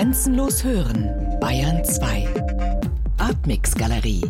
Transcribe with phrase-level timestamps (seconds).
[0.00, 2.26] Grenzenlos hören, Bayern 2.
[3.18, 4.22] Artmix Galerie.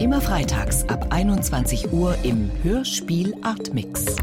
[0.00, 4.16] Immer freitags ab 21 Uhr im Hörspiel Artmix.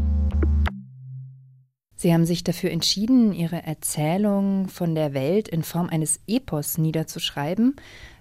[1.94, 7.76] Sie haben sich dafür entschieden, Ihre Erzählung von der Welt in Form eines Epos niederzuschreiben,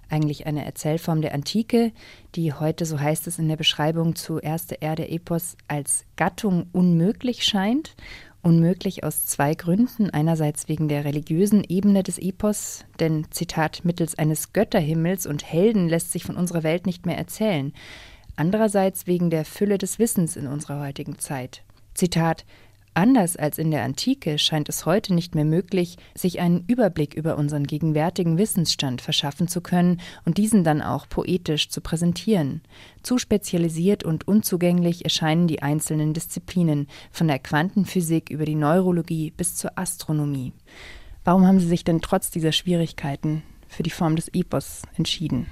[0.07, 1.91] eigentlich eine Erzählform der Antike,
[2.35, 7.43] die heute, so heißt es in der Beschreibung zu Erste Erde Epos, als Gattung unmöglich
[7.43, 7.95] scheint.
[8.48, 10.09] Unmöglich aus zwei Gründen.
[10.09, 16.14] Einerseits wegen der religiösen Ebene des Epos, denn, Zitat, mittels eines Götterhimmels und Helden lässt
[16.14, 17.74] sich von unserer Welt nicht mehr erzählen.
[18.38, 21.65] Andererseits wegen der Fülle des Wissens in unserer heutigen Zeit.
[21.93, 22.46] Zitat,
[22.97, 27.38] Anders als in der Antike scheint es heute nicht mehr möglich, sich einen Überblick über
[27.38, 32.61] unseren gegenwärtigen Wissensstand verschaffen zu können und diesen dann auch poetisch zu präsentieren.
[33.03, 39.53] Zu spezialisiert und unzugänglich erscheinen die einzelnen Disziplinen, von der Quantenphysik über die Neurologie bis
[39.53, 40.53] zur Astronomie.
[41.23, 45.45] Warum haben Sie sich denn trotz dieser Schwierigkeiten für die Form des Epos entschieden?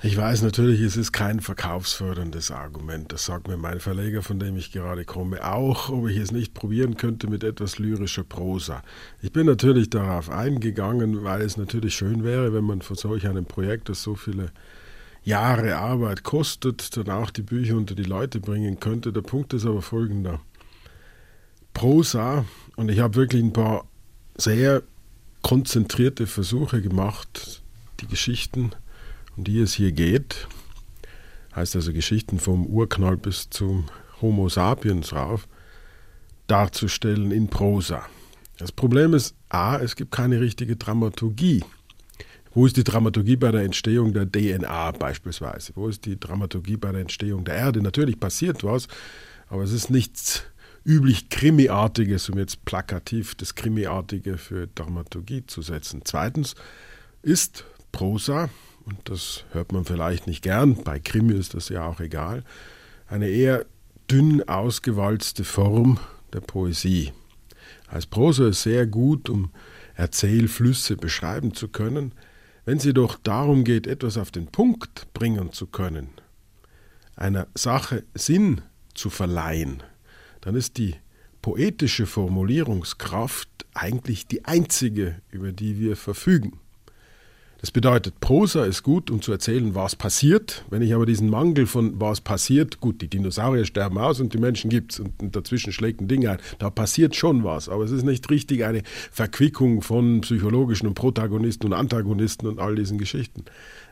[0.00, 3.12] Ich weiß natürlich, es ist kein verkaufsförderndes Argument.
[3.12, 6.54] Das sagt mir mein Verleger, von dem ich gerade komme, auch, ob ich es nicht
[6.54, 8.84] probieren könnte mit etwas lyrischer Prosa.
[9.22, 13.44] Ich bin natürlich darauf eingegangen, weil es natürlich schön wäre, wenn man von solch einem
[13.44, 14.52] Projekt, das so viele
[15.24, 19.12] Jahre Arbeit kostet, dann auch die Bücher unter die Leute bringen könnte.
[19.12, 20.38] Der Punkt ist aber folgender.
[21.74, 22.44] Prosa,
[22.76, 23.84] und ich habe wirklich ein paar
[24.36, 24.84] sehr
[25.42, 27.62] konzentrierte Versuche gemacht,
[27.98, 28.70] die Geschichten
[29.38, 30.48] um die es hier geht,
[31.54, 33.86] heißt also Geschichten vom Urknall bis zum
[34.20, 35.46] Homo sapiens rauf,
[36.48, 38.04] darzustellen in Prosa.
[38.58, 41.62] Das Problem ist, a, es gibt keine richtige Dramaturgie.
[42.52, 45.72] Wo ist die Dramaturgie bei der Entstehung der DNA beispielsweise?
[45.76, 47.80] Wo ist die Dramaturgie bei der Entstehung der Erde?
[47.80, 48.88] Natürlich passiert was,
[49.46, 50.42] aber es ist nichts
[50.84, 56.00] üblich Krimiartiges, um jetzt plakativ das Krimiartige für Dramaturgie zu setzen.
[56.04, 56.56] Zweitens
[57.22, 58.48] ist Prosa
[58.88, 62.42] und das hört man vielleicht nicht gern, bei Krimi ist das ja auch egal,
[63.06, 63.66] eine eher
[64.10, 65.98] dünn ausgewalzte Form
[66.32, 67.12] der Poesie.
[67.86, 69.50] Als Prosa ist sehr gut, um
[69.94, 72.12] Erzählflüsse beschreiben zu können,
[72.64, 76.08] wenn sie doch darum geht, etwas auf den Punkt bringen zu können,
[77.14, 78.62] einer Sache Sinn
[78.94, 79.82] zu verleihen,
[80.40, 80.94] dann ist die
[81.42, 86.60] poetische Formulierungskraft eigentlich die einzige, über die wir verfügen.
[87.60, 90.64] Das bedeutet, Prosa ist gut, um zu erzählen, was passiert.
[90.70, 94.38] Wenn ich aber diesen Mangel von was passiert, gut, die Dinosaurier sterben aus und die
[94.38, 97.68] Menschen gibt es und, dazwischen schlägt ein Ding ein, da passiert schon was.
[97.68, 102.76] Aber es ist nicht richtig eine Verquickung von psychologischen und Protagonisten und Antagonisten und all
[102.76, 103.44] diesen Geschichten.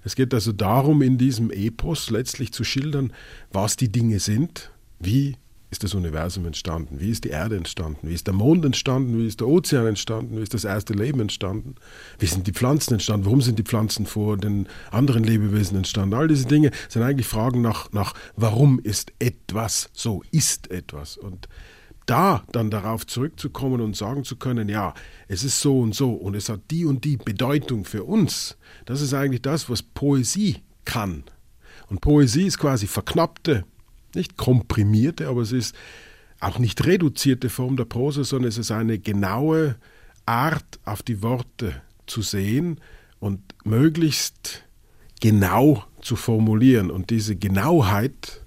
[0.04, 3.12] Es geht also darum, in diesem Epos letztlich zu schildern,
[3.52, 5.36] was die Dinge sind, wie
[5.70, 7.00] ist das Universum entstanden?
[7.00, 8.08] Wie ist die Erde entstanden?
[8.08, 9.18] Wie ist der Mond entstanden?
[9.18, 10.36] Wie ist der Ozean entstanden?
[10.36, 11.74] Wie ist das erste Leben entstanden?
[12.18, 13.26] Wie sind die Pflanzen entstanden?
[13.26, 16.14] Warum sind die Pflanzen vor den anderen Lebewesen entstanden?
[16.14, 21.16] All diese Dinge sind eigentlich Fragen nach, nach warum ist etwas so, ist etwas.
[21.16, 21.48] Und
[22.06, 24.94] da dann darauf zurückzukommen und sagen zu können, ja,
[25.26, 29.00] es ist so und so und es hat die und die Bedeutung für uns, das
[29.00, 31.24] ist eigentlich das, was Poesie kann.
[31.88, 33.64] Und Poesie ist quasi verknappte
[34.16, 35.76] nicht komprimierte, aber es ist
[36.40, 39.76] auch nicht reduzierte Form der Prosa, sondern es ist eine genaue
[40.26, 42.80] Art, auf die Worte zu sehen
[43.20, 44.64] und möglichst
[45.20, 46.90] genau zu formulieren.
[46.90, 48.44] Und diese Genauheit,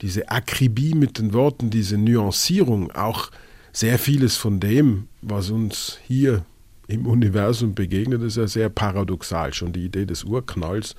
[0.00, 3.30] diese Akribie mit den Worten, diese Nuancierung, auch
[3.72, 6.44] sehr vieles von dem, was uns hier
[6.86, 9.52] im Universum begegnet, ist ja sehr paradoxal.
[9.54, 10.94] Schon die Idee des Urknalls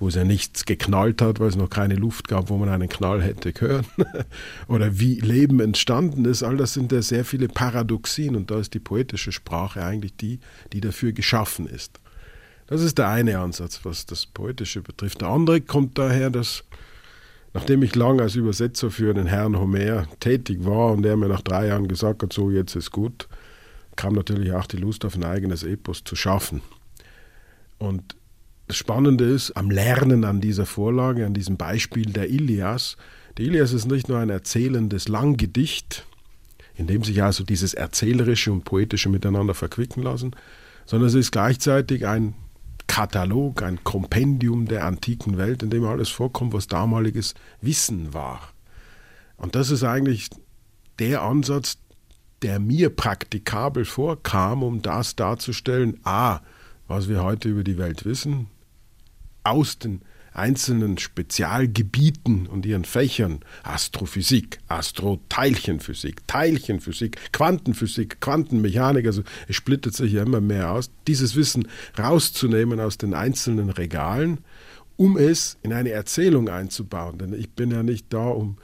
[0.00, 2.88] wo es ja nichts geknallt hat, weil es noch keine Luft gab, wo man einen
[2.88, 3.84] Knall hätte hören.
[4.66, 6.42] Oder wie Leben entstanden ist.
[6.42, 10.40] All das sind ja sehr viele Paradoxien und da ist die poetische Sprache eigentlich die,
[10.72, 12.00] die dafür geschaffen ist.
[12.66, 15.20] Das ist der eine Ansatz, was das Poetische betrifft.
[15.20, 16.64] Der andere kommt daher, dass
[17.52, 21.42] nachdem ich lange als Übersetzer für den Herrn Homer tätig war und er mir nach
[21.42, 23.28] drei Jahren gesagt hat, so jetzt ist gut,
[23.96, 26.62] kam natürlich auch die Lust auf ein eigenes Epos zu schaffen.
[27.78, 28.14] Und
[28.70, 32.96] das Spannende ist am Lernen an dieser Vorlage, an diesem Beispiel der Ilias.
[33.36, 36.06] Der Ilias ist nicht nur ein erzählendes Langgedicht,
[36.76, 40.36] in dem sich also dieses Erzählerische und Poetische miteinander verquicken lassen,
[40.86, 42.34] sondern es ist gleichzeitig ein
[42.86, 48.52] Katalog, ein Kompendium der antiken Welt, in dem alles vorkommt, was damaliges Wissen war.
[49.36, 50.30] Und das ist eigentlich
[51.00, 51.76] der Ansatz,
[52.42, 56.38] der mir praktikabel vorkam, um das darzustellen, a,
[56.86, 58.46] was wir heute über die Welt wissen,
[59.44, 60.02] aus den
[60.32, 70.22] einzelnen Spezialgebieten und ihren Fächern, Astrophysik, Astroteilchenphysik, Teilchenphysik, Quantenphysik, Quantenmechanik, also es splittet sich ja
[70.22, 71.66] immer mehr aus, dieses Wissen
[71.98, 74.38] rauszunehmen aus den einzelnen Regalen,
[74.96, 77.18] um es in eine Erzählung einzubauen.
[77.18, 78.58] Denn ich bin ja nicht da, um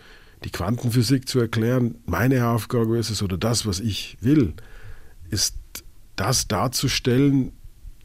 [0.44, 1.96] die Quantenphysik zu erklären.
[2.04, 4.54] Meine Aufgabe ist es, oder das, was ich will,
[5.30, 5.56] ist
[6.14, 7.52] das darzustellen,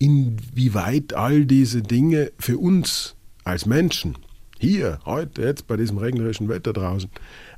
[0.01, 4.17] inwieweit all diese Dinge für uns als Menschen
[4.57, 7.09] hier, heute, jetzt bei diesem regnerischen Wetter draußen,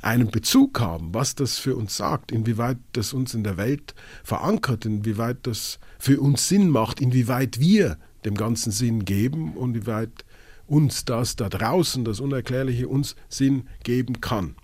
[0.01, 3.95] einen Bezug haben, was das für uns sagt, inwieweit das uns in der Welt
[4.25, 10.25] verankert, inwieweit das für uns Sinn macht, inwieweit wir dem Ganzen Sinn geben und inwieweit
[10.67, 14.55] uns das da draußen, das Unerklärliche, uns Sinn geben kann.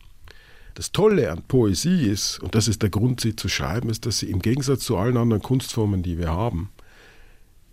[0.75, 4.19] Das Tolle an Poesie ist, und das ist der Grund, sie zu schreiben, ist, dass
[4.19, 6.71] sie im Gegensatz zu allen anderen Kunstformen, die wir haben,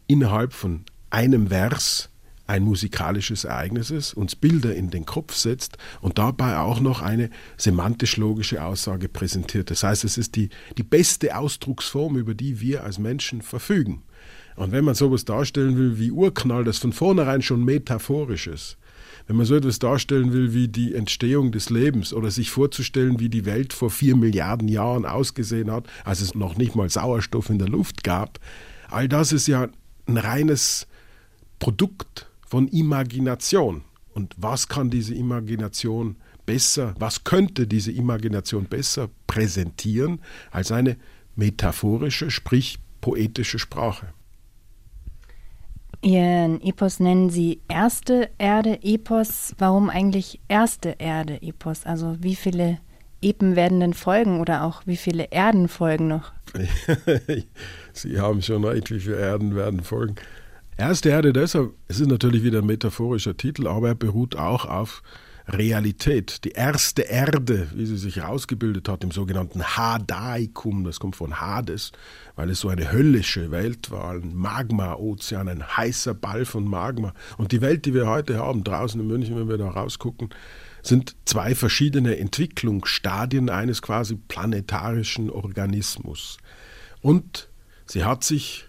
[0.06, 2.11] innerhalb von einem Vers
[2.47, 7.31] ein musikalisches Ereignis ist, uns Bilder in den Kopf setzt und dabei auch noch eine
[7.56, 9.70] semantisch-logische Aussage präsentiert.
[9.70, 14.03] Das heißt, es ist die, die beste Ausdrucksform, über die wir als Menschen verfügen.
[14.55, 18.79] Und wenn man sowas darstellen will wie Urknall, das von vornherein schon metaphorisch ist,
[19.26, 23.29] wenn man so etwas darstellen will wie die Entstehung des Lebens oder sich vorzustellen, wie
[23.29, 27.58] die Welt vor vier Milliarden Jahren ausgesehen hat, als es noch nicht mal Sauerstoff in
[27.58, 28.38] der Luft gab,
[28.88, 29.69] all das ist ja
[30.06, 30.87] ein reines
[31.58, 33.82] Produkt von Imagination.
[34.14, 36.17] Und was kann diese Imagination
[36.47, 40.20] besser, was könnte diese Imagination besser präsentieren
[40.50, 40.97] als eine
[41.35, 44.08] metaphorische, sprich poetische Sprache?
[46.03, 49.55] Ihren Epos nennen Sie erste Erde-Epos.
[49.58, 51.85] Warum eigentlich erste Erde-Epos?
[51.85, 52.79] Also wie viele
[53.23, 56.33] Epen werden denn folgen oder auch wie viele Erden folgen noch?
[57.93, 60.17] Sie haben schon recht, wie viele Erden werden folgen.
[60.77, 65.03] Erste Erde deshalb, es ist natürlich wieder ein metaphorischer Titel, aber er beruht auch auf
[65.49, 66.45] Realität.
[66.45, 71.93] Die erste Erde, wie sie sich herausgebildet hat im sogenannten Hadaikum, das kommt von Hades,
[72.35, 77.15] weil es so eine höllische Welt war, ein Magma-Ozean, ein heißer Ball von Magma.
[77.39, 80.31] Und die Welt, die wir heute haben, draußen in München, wenn wir da rausgucken,
[80.87, 86.38] sind zwei verschiedene Entwicklungsstadien eines quasi planetarischen Organismus.
[87.00, 87.49] Und
[87.87, 88.67] sie hat sich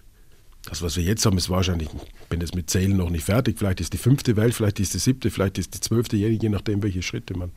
[0.70, 3.58] das, was wir jetzt haben, ist wahrscheinlich, ich bin jetzt mit Zählen noch nicht fertig,
[3.58, 6.84] vielleicht ist die fünfte Welt, vielleicht ist die siebte, vielleicht ist die zwölfte, je nachdem,
[6.84, 7.52] welche Schritte man,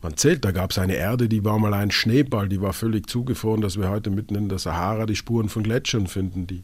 [0.00, 0.44] man zählt.
[0.44, 3.80] Da gab es eine Erde, die war mal ein Schneeball, die war völlig zugefroren, dass
[3.80, 6.46] wir heute mitten in der Sahara die Spuren von Gletschern finden.
[6.46, 6.62] Die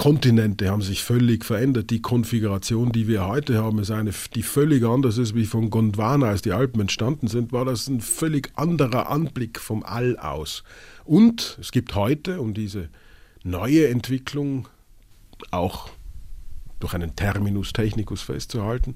[0.00, 1.90] Kontinente haben sich völlig verändert.
[1.90, 6.28] Die Konfiguration, die wir heute haben, ist eine, die völlig anders ist wie von Gondwana,
[6.28, 10.64] als die Alpen entstanden sind, war das ein völlig anderer Anblick vom All aus.
[11.04, 12.88] Und es gibt heute, um diese
[13.44, 14.68] neue Entwicklung
[15.50, 15.90] auch
[16.78, 18.94] durch einen Terminus technicus festzuhalten.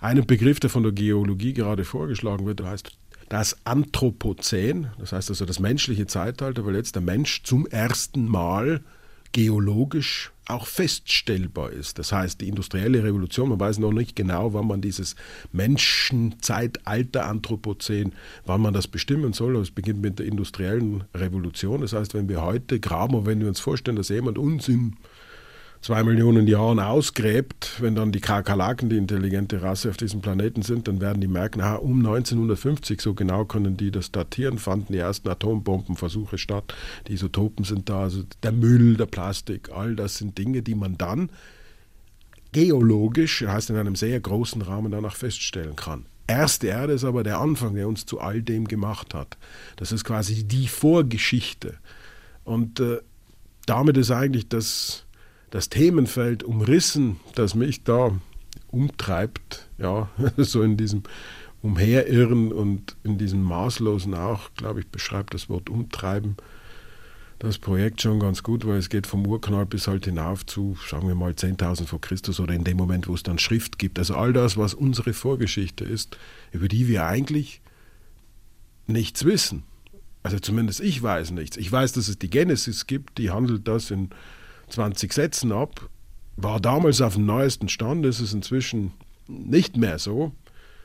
[0.00, 2.96] Einen Begriff, der von der Geologie gerade vorgeschlagen wird, der heißt
[3.28, 8.80] das Anthropozän, das heißt also das menschliche Zeitalter, weil jetzt der Mensch zum ersten Mal
[9.32, 11.98] geologisch auch feststellbar ist.
[11.98, 15.16] Das heißt, die industrielle Revolution, man weiß noch nicht genau, wann man dieses
[15.52, 18.12] Menschenzeitalter Anthropozän,
[18.44, 21.80] wann man das bestimmen soll, aber es beginnt mit der industriellen Revolution.
[21.80, 24.96] Das heißt, wenn wir heute graben und wenn wir uns vorstellen, dass jemand uns in
[25.86, 30.88] zwei Millionen Jahren ausgräbt, wenn dann die Kakerlaken die intelligente Rasse auf diesem Planeten sind,
[30.88, 34.98] dann werden die merken, aha, um 1950, so genau können die das datieren, fanden die
[34.98, 36.74] ersten Atombombenversuche statt,
[37.06, 40.98] die Isotopen sind da, also der Müll, der Plastik, all das sind Dinge, die man
[40.98, 41.30] dann
[42.50, 46.06] geologisch, heißt in einem sehr großen Rahmen danach feststellen kann.
[46.26, 49.38] Erste Erde ist aber der Anfang, der uns zu all dem gemacht hat.
[49.76, 51.74] Das ist quasi die Vorgeschichte.
[52.42, 52.98] Und äh,
[53.66, 55.05] damit ist eigentlich das
[55.56, 58.12] das Themenfeld umrissen, das mich da
[58.68, 61.04] umtreibt, ja, so in diesem
[61.62, 66.36] Umherirren und in diesem Maßlosen auch, glaube ich, beschreibt das Wort umtreiben
[67.38, 71.06] das Projekt schon ganz gut, weil es geht vom Urknall bis halt hinauf zu, sagen
[71.06, 73.98] wir mal, 10.000 vor Christus oder in dem Moment, wo es dann Schrift gibt.
[73.98, 76.16] Also all das, was unsere Vorgeschichte ist,
[76.52, 77.60] über die wir eigentlich
[78.86, 79.64] nichts wissen.
[80.22, 81.56] Also zumindest ich weiß nichts.
[81.56, 84.10] Ich weiß, dass es die Genesis gibt, die handelt das in
[84.68, 85.88] 20 Sätzen ab.
[86.36, 88.92] War damals auf dem neuesten Stand, ist es inzwischen
[89.26, 90.32] nicht mehr so.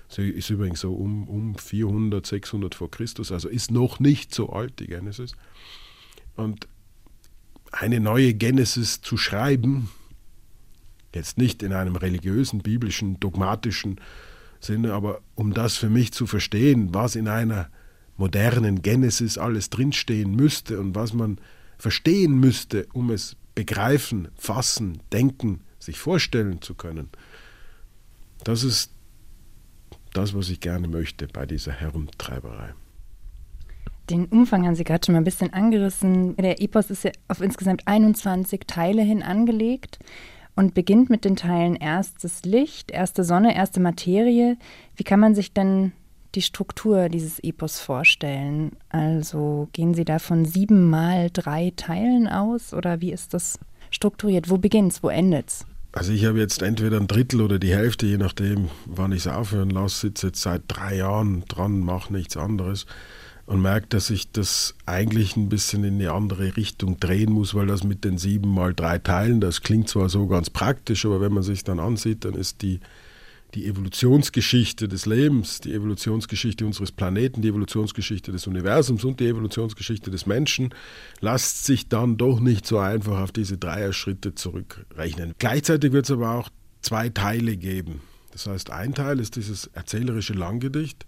[0.07, 4.49] Sie ist übrigens so um, um 400, 600 vor Christus, also ist noch nicht so
[4.49, 5.33] alt, die Genesis.
[6.35, 6.67] Und
[7.71, 9.89] eine neue Genesis zu schreiben,
[11.15, 13.99] jetzt nicht in einem religiösen, biblischen, dogmatischen
[14.59, 17.69] Sinne, aber um das für mich zu verstehen, was in einer
[18.17, 21.39] modernen Genesis alles drinstehen müsste und was man
[21.77, 27.09] verstehen müsste, um es begreifen, fassen, denken, sich vorstellen zu können.
[28.43, 28.91] Das ist
[30.13, 32.73] das, was ich gerne möchte bei dieser Herumtreiberei.
[34.09, 36.35] Den Umfang haben Sie gerade schon mal ein bisschen angerissen.
[36.35, 39.99] Der Epos ist ja auf insgesamt 21 Teile hin angelegt
[40.55, 44.57] und beginnt mit den Teilen erstes Licht, erste Sonne, erste Materie.
[44.95, 45.93] Wie kann man sich denn
[46.35, 48.71] die Struktur dieses Epos vorstellen?
[48.89, 53.59] Also gehen Sie da von sieben mal drei Teilen aus oder wie ist das
[53.89, 54.49] strukturiert?
[54.49, 55.65] Wo beginnt's, wo endet's?
[55.93, 59.27] Also ich habe jetzt entweder ein Drittel oder die Hälfte, je nachdem, wann ich es
[59.27, 62.85] aufhören lasse, sitze jetzt seit drei Jahren dran, mache nichts anderes
[63.45, 67.67] und merke, dass ich das eigentlich ein bisschen in eine andere Richtung drehen muss, weil
[67.67, 71.33] das mit den sieben mal drei Teilen, das klingt zwar so ganz praktisch, aber wenn
[71.33, 72.79] man sich dann ansieht, dann ist die
[73.53, 80.09] die Evolutionsgeschichte des Lebens, die Evolutionsgeschichte unseres Planeten, die Evolutionsgeschichte des Universums und die Evolutionsgeschichte
[80.09, 80.73] des Menschen
[81.19, 85.33] lässt sich dann doch nicht so einfach auf diese Dreier-Schritte zurückrechnen.
[85.37, 86.49] Gleichzeitig wird es aber auch
[86.81, 88.01] zwei Teile geben.
[88.31, 91.05] Das heißt, ein Teil ist dieses erzählerische Langgedicht,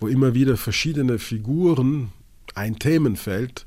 [0.00, 2.12] wo immer wieder verschiedene Figuren
[2.56, 3.66] ein Themenfeld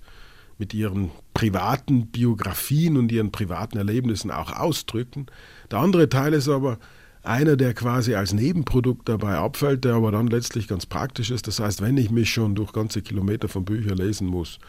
[0.57, 5.27] mit ihren privaten Biografien und ihren privaten Erlebnissen auch ausdrücken.
[5.71, 6.79] Der andere Teil ist aber
[7.23, 11.47] einer, der quasi als Nebenprodukt dabei abfällt, der aber dann letztlich ganz praktisch ist.
[11.47, 14.59] Das heißt, wenn ich mich schon durch ganze Kilometer von Büchern lesen muss,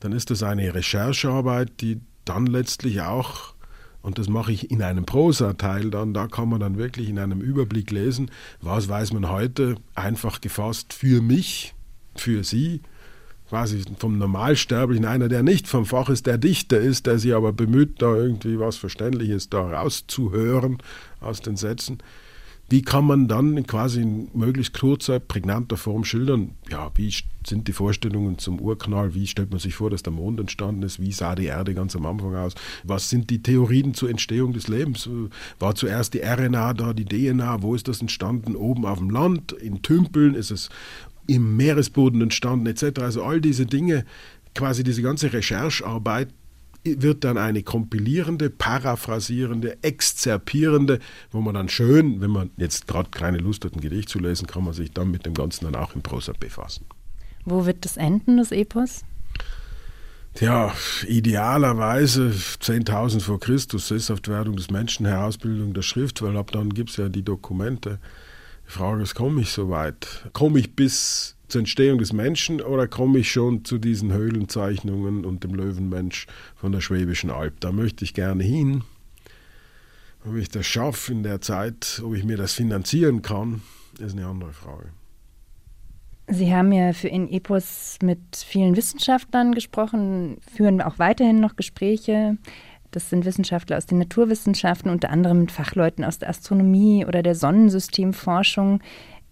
[0.00, 3.54] dann ist das eine Recherchearbeit, die dann letztlich auch,
[4.02, 7.40] und das mache ich in einem Prosa-Teil dann, da kann man dann wirklich in einem
[7.40, 8.30] Überblick lesen,
[8.60, 11.74] was weiß man heute einfach gefasst für mich,
[12.16, 12.80] für Sie,
[13.48, 17.52] quasi vom Normalsterblichen, einer, der nicht vom Fach ist, der Dichter ist, der sich aber
[17.52, 20.78] bemüht, da irgendwie was Verständliches da rauszuhören
[21.24, 21.98] aus den Sätzen.
[22.70, 27.12] Wie kann man dann quasi in möglichst kurzer, prägnanter Form schildern, ja, wie
[27.46, 30.98] sind die Vorstellungen zum Urknall, wie stellt man sich vor, dass der Mond entstanden ist,
[30.98, 34.68] wie sah die Erde ganz am Anfang aus, was sind die Theorien zur Entstehung des
[34.68, 35.08] Lebens,
[35.58, 39.52] war zuerst die RNA da, die DNA, wo ist das entstanden, oben auf dem Land,
[39.52, 40.70] in Tümpeln, ist es
[41.26, 43.00] im Meeresboden entstanden etc.
[43.00, 44.06] Also all diese Dinge,
[44.54, 46.28] quasi diese ganze Recherchearbeit
[46.84, 50.98] wird dann eine kompilierende, paraphrasierende, exzerpierende,
[51.30, 54.46] wo man dann schön, wenn man jetzt gerade keine Lust hat, ein Gedicht zu lesen,
[54.46, 56.86] kann man sich dann mit dem Ganzen dann auch in Prosa befassen.
[57.44, 59.04] Wo wird das enden, das Epos?
[60.34, 60.74] Tja,
[61.06, 66.96] idealerweise 10.000 vor Christus, Sesshaftwerdung des Menschen, Herausbildung der Schrift, weil ab dann gibt es
[66.96, 68.00] ja die Dokumente.
[68.66, 70.28] Die Frage ist, komme ich so weit?
[70.32, 75.44] Komme ich bis zur Entstehung des Menschen oder komme ich schon zu diesen Höhlenzeichnungen und
[75.44, 77.60] dem Löwenmensch von der Schwäbischen Alb?
[77.60, 78.82] Da möchte ich gerne hin.
[80.26, 83.62] Ob ich das schaffe in der Zeit, ob ich mir das finanzieren kann,
[83.98, 84.88] ist eine andere Frage.
[86.26, 92.38] Sie haben ja für in Epos mit vielen Wissenschaftlern gesprochen, führen auch weiterhin noch Gespräche.
[92.92, 97.34] Das sind Wissenschaftler aus den Naturwissenschaften, unter anderem mit Fachleuten aus der Astronomie oder der
[97.34, 98.80] Sonnensystemforschung.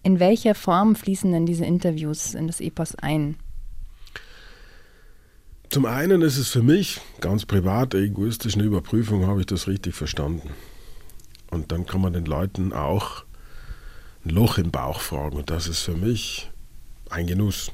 [0.03, 3.37] In welcher Form fließen denn diese Interviews in das Epos ein?
[5.69, 9.95] Zum einen ist es für mich ganz privat, egoistisch eine Überprüfung, habe ich das richtig
[9.95, 10.49] verstanden.
[11.49, 13.23] Und dann kann man den Leuten auch
[14.25, 15.37] ein Loch im Bauch fragen.
[15.37, 16.51] Und das ist für mich
[17.09, 17.71] ein Genuss.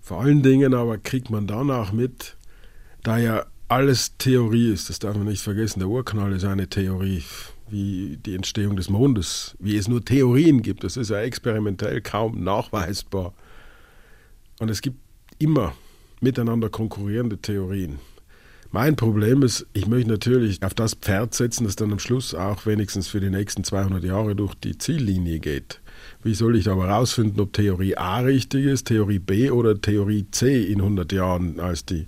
[0.00, 2.36] Vor allen Dingen aber kriegt man danach mit,
[3.02, 5.80] da ja alles Theorie ist, das darf man nicht vergessen.
[5.80, 7.24] Der Urknall ist eine Theorie,
[7.68, 10.84] wie die Entstehung des Mondes, wie es nur Theorien gibt.
[10.84, 13.34] Das ist ja experimentell kaum nachweisbar.
[14.58, 14.98] Und es gibt
[15.38, 15.74] immer
[16.20, 17.98] miteinander konkurrierende Theorien.
[18.72, 22.66] Mein Problem ist, ich möchte natürlich auf das Pferd setzen, das dann am Schluss auch
[22.66, 25.80] wenigstens für die nächsten 200 Jahre durch die Ziellinie geht.
[26.22, 30.64] Wie soll ich aber herausfinden, ob Theorie A richtig ist, Theorie B oder Theorie C
[30.64, 32.06] in 100 Jahren als die?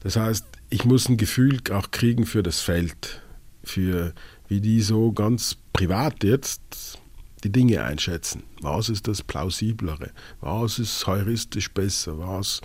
[0.00, 3.20] Das heißt, ich muss ein Gefühl auch kriegen für das Feld,
[3.62, 4.14] für
[4.48, 6.98] wie die so ganz privat jetzt
[7.44, 8.44] die Dinge einschätzen.
[8.60, 10.10] Was ist das Plausiblere?
[10.40, 12.18] Was ist heuristisch besser?
[12.18, 12.60] Was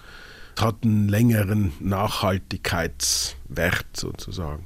[0.60, 4.65] hat einen längeren Nachhaltigkeitswert sozusagen?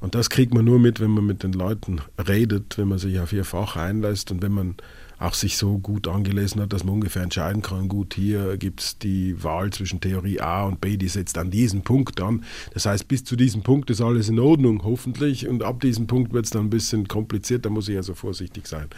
[0.00, 3.20] Und das kriegt man nur mit, wenn man mit den Leuten redet, wenn man sich
[3.20, 4.76] auf ihr Fach einlässt und wenn man
[5.18, 8.98] auch sich so gut angelesen hat, dass man ungefähr entscheiden kann, gut, hier gibt es
[8.98, 12.44] die Wahl zwischen Theorie A und B, die setzt an diesen Punkt an.
[12.72, 16.32] Das heißt, bis zu diesem Punkt ist alles in Ordnung, hoffentlich, und ab diesem Punkt
[16.32, 18.88] wird es dann ein bisschen kompliziert, da muss ich also vorsichtig sein.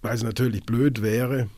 [0.00, 1.48] Weil es natürlich blöd wäre,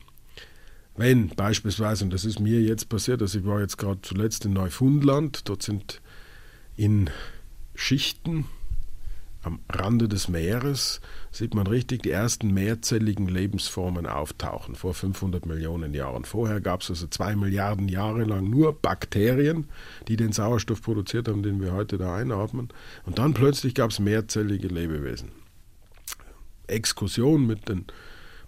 [0.95, 4.53] wenn beispielsweise, und das ist mir jetzt passiert, also ich war jetzt gerade zuletzt in
[4.53, 6.01] Neufundland, dort sind
[6.75, 7.11] in
[7.75, 8.45] Schichten
[9.41, 11.01] am Rande des Meeres
[11.31, 16.25] sieht man richtig die ersten mehrzelligen Lebensformen auftauchen, vor 500 Millionen Jahren.
[16.25, 19.67] Vorher gab es also zwei Milliarden Jahre lang nur Bakterien,
[20.07, 22.69] die den Sauerstoff produziert haben, den wir heute da einatmen.
[23.05, 25.31] Und dann plötzlich gab es mehrzellige Lebewesen.
[26.67, 27.85] Exkursion mit den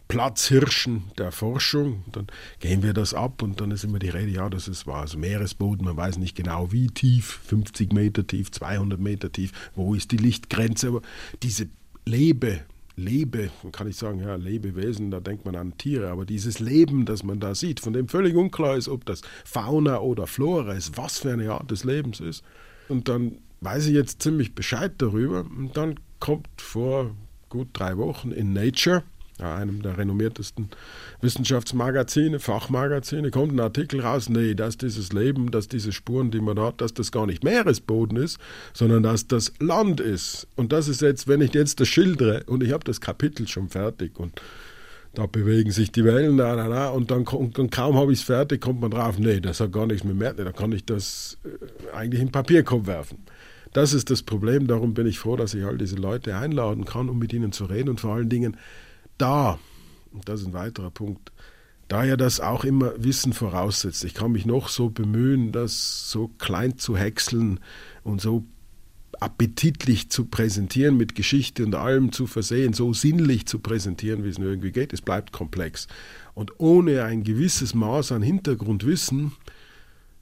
[0.10, 2.04] Platzhirschen der Forschung.
[2.12, 2.28] Dann
[2.60, 5.20] gehen wir das ab und dann ist immer die Rede, ja, das ist, war also
[5.20, 10.12] Meeresboden, man weiß nicht genau wie tief, 50 Meter tief, 200 Meter tief, wo ist
[10.12, 11.02] die Lichtgrenze, aber
[11.44, 11.70] diese
[12.06, 12.62] Lebe,
[12.96, 17.24] Lebe, kann ich sagen, ja, Lebewesen, da denkt man an Tiere, aber dieses Leben, das
[17.24, 21.20] man da sieht, von dem völlig unklar ist, ob das Fauna oder Flora ist, was
[21.20, 22.44] für eine Art des Lebens ist.
[22.88, 27.16] Und dann weiß ich jetzt ziemlich Bescheid darüber und dann kommt vor
[27.50, 29.04] gut drei Wochen in Nature
[29.42, 30.70] einem der renommiertesten
[31.22, 36.60] Wissenschaftsmagazine, Fachmagazine, kommt ein Artikel raus, nee, dass dieses Leben, dass diese Spuren, die man
[36.60, 38.40] hat, dass das gar nicht Meeresboden ist,
[38.74, 40.48] sondern dass das Land ist.
[40.56, 43.70] Und das ist jetzt, wenn ich jetzt das schildere, und ich habe das Kapitel schon
[43.70, 44.42] fertig und
[45.14, 48.26] da bewegen sich die Wellen, da, da, da, und dann und kaum habe ich es
[48.26, 51.38] fertig, kommt man drauf, nee, das hat gar nichts mit Meer, da kann ich das
[51.44, 53.20] äh, eigentlich in Papierkorb werfen.
[53.74, 57.10] Das ist das Problem, darum bin ich froh, dass ich all diese Leute einladen kann,
[57.10, 58.58] um mit ihnen zu reden und vor allen Dingen
[59.22, 59.60] da,
[60.12, 61.32] und das ist ein weiterer Punkt,
[61.88, 64.04] da ja das auch immer Wissen voraussetzt.
[64.04, 67.60] Ich kann mich noch so bemühen, das so klein zu häckseln
[68.04, 68.46] und so
[69.20, 74.38] appetitlich zu präsentieren, mit Geschichte und allem zu versehen, so sinnlich zu präsentieren, wie es
[74.38, 74.94] nur irgendwie geht.
[74.94, 75.88] Es bleibt komplex.
[76.36, 79.34] Und ohne ein gewisses Maß an Hintergrundwissen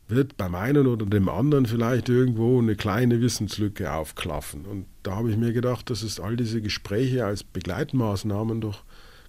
[0.07, 4.65] wird beim einen oder dem anderen vielleicht irgendwo eine kleine Wissenslücke aufklaffen.
[4.65, 8.83] Und da habe ich mir gedacht, dass es all diese Gespräche als Begleitmaßnahmen doch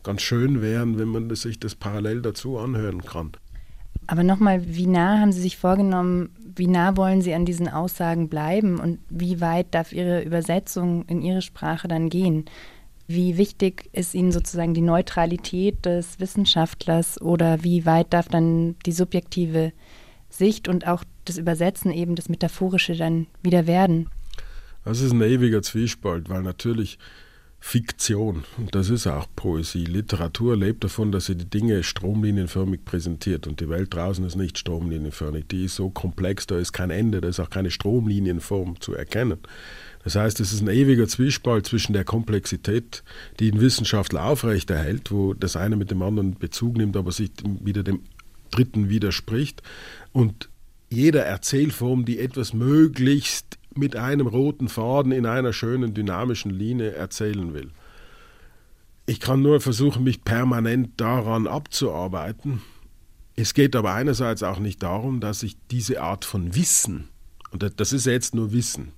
[0.09, 3.33] ganz schön wären, wenn man sich das parallel dazu anhören kann.
[4.07, 8.31] Aber nochmal, wie nah haben Sie sich vorgenommen, wie nah wollen Sie an diesen Aussagen
[8.31, 12.47] bleiben und wie weit darf Ihre Übersetzung in Ihre Sprache dann gehen?
[13.07, 18.93] Wie wichtig ist Ihnen sozusagen die Neutralität des Wissenschaftlers oder wie weit darf dann die
[18.93, 19.75] subjektive
[20.31, 24.09] Sicht und auch das Übersetzen eben das Metaphorische dann wieder werden?
[24.87, 26.99] Das ist ein ewiger Zwiespalt, weil natürlich
[27.61, 33.47] Fiktion, und das ist auch Poesie, Literatur lebt davon, dass sie die Dinge stromlinienförmig präsentiert
[33.47, 37.21] und die Welt draußen ist nicht stromlinienförmig, die ist so komplex, da ist kein Ende,
[37.21, 39.39] da ist auch keine Stromlinienform zu erkennen.
[40.05, 43.03] Das heißt, es ist ein ewiger Zwiespalt zwischen der Komplexität,
[43.41, 47.83] die ein Wissenschaftler aufrechterhält, wo das eine mit dem anderen Bezug nimmt, aber sich wieder
[47.83, 48.01] dem
[48.51, 49.63] dritten widerspricht,
[50.13, 50.49] und
[50.91, 57.55] jeder Erzählform, die etwas möglichst mit einem roten Faden in einer schönen dynamischen Linie erzählen
[57.55, 57.71] will.
[59.07, 62.61] Ich kann nur versuchen, mich permanent daran abzuarbeiten.
[63.37, 67.09] Es geht aber einerseits auch nicht darum, dass ich diese Art von Wissen,
[67.51, 68.93] und das ist jetzt nur Wissen,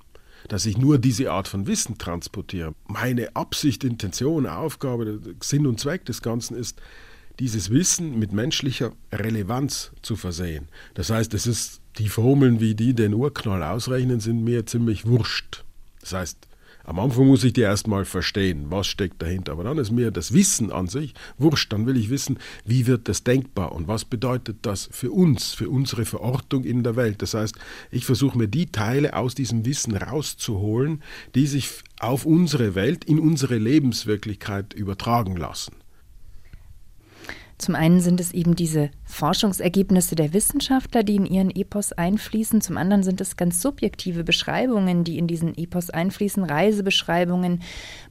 [0.48, 2.74] dass ich nur diese Art von Wissen transportiere.
[2.88, 6.80] Meine Absicht, Intention, Aufgabe, Sinn und Zweck des Ganzen ist,
[7.40, 10.68] dieses Wissen mit menschlicher Relevanz zu versehen.
[10.94, 15.64] Das heißt, es ist die Formeln, wie die den Urknall ausrechnen, sind mir ziemlich wurscht.
[16.00, 16.46] Das heißt,
[16.84, 19.52] am Anfang muss ich die erstmal verstehen, was steckt dahinter.
[19.52, 21.72] Aber dann ist mir das Wissen an sich wurscht.
[21.72, 25.68] Dann will ich wissen, wie wird das denkbar und was bedeutet das für uns, für
[25.68, 27.22] unsere Verortung in der Welt.
[27.22, 27.54] Das heißt,
[27.90, 31.02] ich versuche mir die Teile aus diesem Wissen rauszuholen,
[31.34, 35.74] die sich auf unsere Welt, in unsere Lebenswirklichkeit übertragen lassen.
[37.60, 42.62] Zum einen sind es eben diese Forschungsergebnisse der Wissenschaftler, die in ihren Epos einfließen.
[42.62, 47.60] Zum anderen sind es ganz subjektive Beschreibungen, die in diesen Epos einfließen, Reisebeschreibungen,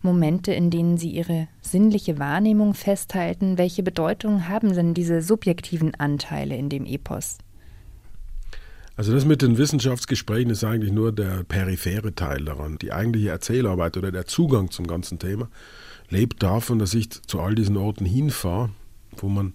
[0.03, 3.57] Momente, in denen sie ihre sinnliche Wahrnehmung festhalten.
[3.57, 7.39] Welche Bedeutung haben denn diese subjektiven Anteile in dem Epos?
[8.95, 12.77] Also das mit den Wissenschaftsgesprächen ist eigentlich nur der periphere Teil daran.
[12.77, 15.49] Die eigentliche Erzählarbeit oder der Zugang zum ganzen Thema
[16.09, 18.69] lebt davon, dass ich zu all diesen Orten hinfahre
[19.23, 19.53] wo man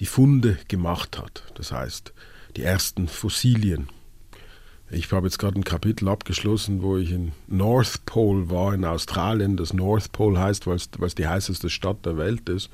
[0.00, 1.44] die Funde gemacht hat.
[1.54, 2.12] Das heißt,
[2.56, 3.88] die ersten Fossilien.
[4.90, 9.56] Ich habe jetzt gerade ein Kapitel abgeschlossen, wo ich in North Pole war, in Australien.
[9.56, 12.70] Das North Pole heißt, weil es die heißeste Stadt der Welt ist.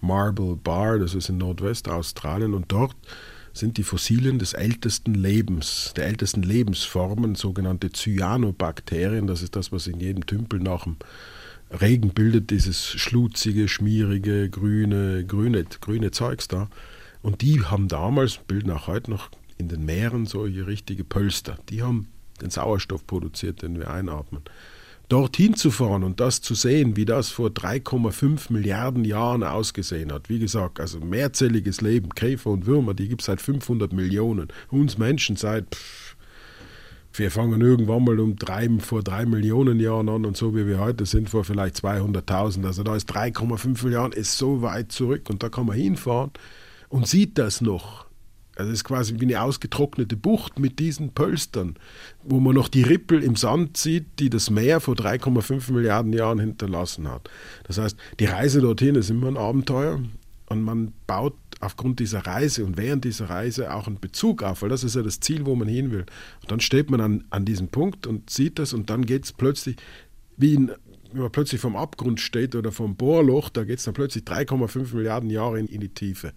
[0.00, 2.54] Marble Bar, das ist in Nordwestaustralien.
[2.54, 2.96] Und dort
[3.52, 9.26] sind die Fossilien des ältesten Lebens, der ältesten Lebensformen, sogenannte Cyanobakterien.
[9.26, 10.96] Das ist das, was in jedem Tümpel nach dem
[11.70, 16.68] Regen bildet dieses schlutzige, schmierige, grüne, grüne, grüne Zeugs da.
[17.22, 21.58] Und die haben damals, bilden auch heute noch in den Meeren solche richtige Pölster.
[21.68, 22.08] Die haben
[22.40, 24.42] den Sauerstoff produziert, den wir einatmen.
[25.10, 30.28] Dorthin zu fahren und das zu sehen, wie das vor 3,5 Milliarden Jahren ausgesehen hat.
[30.28, 34.48] Wie gesagt, also mehrzelliges Leben, Käfer und Würmer, die gibt es seit 500 Millionen.
[34.70, 36.09] Uns Menschen seit pff,
[37.12, 40.78] wir fangen irgendwann mal um drei, vor drei Millionen Jahren an und so wie wir
[40.78, 42.64] heute sind, vor vielleicht 200.000.
[42.64, 46.30] Also da ist 3,5 Milliarden, ist so weit zurück und da kann man hinfahren
[46.88, 48.06] und sieht das noch.
[48.56, 51.76] Also es ist quasi wie eine ausgetrocknete Bucht mit diesen Pölstern,
[52.22, 56.38] wo man noch die Rippel im Sand sieht, die das Meer vor 3,5 Milliarden Jahren
[56.38, 57.30] hinterlassen hat.
[57.64, 60.00] Das heißt, die Reise dorthin ist immer ein Abenteuer
[60.48, 64.70] und man baut aufgrund dieser Reise und während dieser Reise auch einen Bezug auf, weil
[64.70, 66.06] das ist ja das Ziel, wo man hin will.
[66.42, 69.32] Und dann steht man an, an diesem Punkt und sieht das und dann geht es
[69.32, 69.76] plötzlich
[70.36, 70.72] wie in,
[71.12, 74.94] wenn man plötzlich vom Abgrund steht oder vom Bohrloch, da geht es dann plötzlich 3,5
[74.94, 76.32] Milliarden Jahre in, in die Tiefe.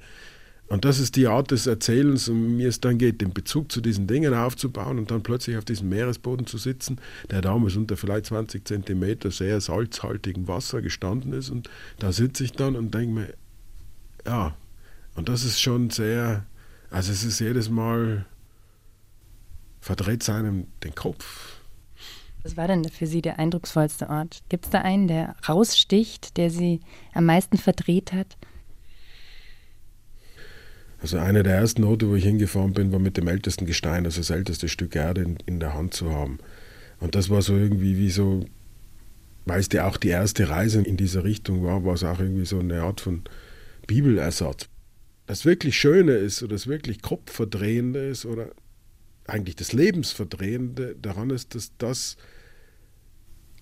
[0.68, 3.80] Und das ist die Art des Erzählens, um mir es dann geht, den Bezug zu
[3.80, 8.28] diesen Dingen aufzubauen und dann plötzlich auf diesem Meeresboden zu sitzen, der damals unter vielleicht
[8.28, 11.50] 20 Zentimeter sehr salzhaltigem Wasser gestanden ist.
[11.50, 13.34] Und da sitze ich dann und denke mir,
[14.26, 14.56] ja,
[15.16, 16.46] und das ist schon sehr,
[16.90, 18.26] also es ist jedes Mal,
[19.80, 21.58] verdreht seinem den Kopf.
[22.44, 24.44] Was war denn für Sie der eindrucksvollste Ort?
[24.50, 26.82] Gibt es da einen, der raussticht, der Sie
[27.14, 28.38] am meisten verdreht hat?
[31.02, 34.22] Also eine der ersten Orte, wo ich hingefahren bin, war mit dem ältesten Gestein, also
[34.22, 36.40] das älteste Stück Erde in, in der Hand zu haben.
[37.00, 38.46] Und das war so irgendwie wie so,
[39.46, 42.46] weil es ja auch die erste Reise in diese Richtung war, war es auch irgendwie
[42.46, 43.24] so eine Art von
[43.86, 44.70] Bibelersatz.
[45.34, 48.52] Das wirklich Schöne ist oder das wirklich Kopfverdrehende ist oder
[49.26, 52.18] eigentlich das Lebensverdrehende daran ist, dass das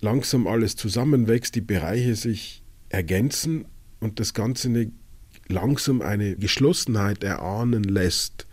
[0.02, 3.64] langsam alles zusammenwächst, die Bereiche sich ergänzen
[4.00, 4.92] und das Ganze eine
[5.48, 8.46] langsam eine Geschlossenheit erahnen lässt,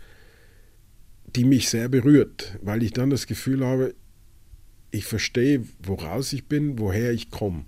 [1.36, 3.94] die mich sehr berührt, weil ich dann das Gefühl habe,
[4.92, 7.66] ich verstehe, woraus ich bin, woher ich komme.